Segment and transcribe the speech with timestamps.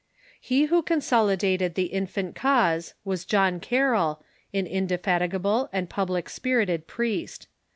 [0.39, 7.47] He who consolidated the infant cause was John Carroll, an indefatigable and public spirited priest.